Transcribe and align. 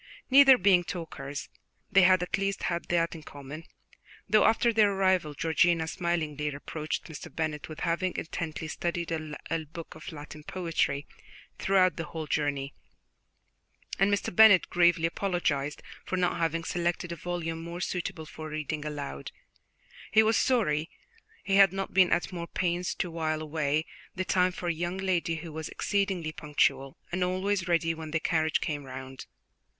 Neither 0.31 0.57
being 0.57 0.83
talkers, 0.83 1.47
they 1.91 2.01
had 2.01 2.23
at 2.23 2.39
least 2.39 2.63
had 2.63 2.85
that 2.85 3.13
in 3.13 3.21
common, 3.21 3.65
though 4.27 4.45
after 4.45 4.73
their 4.73 4.91
arrival 4.93 5.35
Georgiana 5.35 5.87
smilingly 5.87 6.49
reproached 6.49 7.03
Mr. 7.05 7.31
Bennet 7.31 7.69
with 7.69 7.81
having 7.81 8.17
intently 8.17 8.67
studied 8.67 9.11
a 9.11 9.65
book 9.65 9.93
of 9.93 10.11
Latin 10.11 10.43
poetry 10.43 11.05
throughout 11.59 11.97
the 11.97 12.05
whole 12.05 12.25
journey, 12.25 12.73
and 13.99 14.11
Mr. 14.11 14.35
Bennet 14.35 14.71
gravely 14.71 15.05
apologized 15.05 15.83
for 16.03 16.17
not 16.17 16.37
having 16.37 16.63
selected 16.63 17.11
a 17.11 17.15
volume 17.15 17.61
more 17.61 17.79
suitable 17.79 18.25
for 18.25 18.49
reading 18.49 18.83
aloud; 18.83 19.31
he 20.11 20.23
was 20.23 20.35
sorry 20.35 20.89
he 21.43 21.57
had 21.57 21.71
not 21.71 21.93
been 21.93 22.11
at 22.11 22.33
more 22.33 22.47
pains 22.47 22.95
to 22.95 23.11
while 23.11 23.39
away 23.43 23.85
the 24.15 24.25
time 24.25 24.51
for 24.51 24.67
a 24.67 24.73
young 24.73 24.97
lady 24.97 25.35
who 25.35 25.51
was 25.53 25.69
exceedingly 25.69 26.31
punctual, 26.31 26.97
and 27.11 27.23
always 27.23 27.67
ready 27.67 27.93
when 27.93 28.09
the 28.09 28.19
carriage 28.19 28.61
came 28.61 28.83
round. 28.83 29.27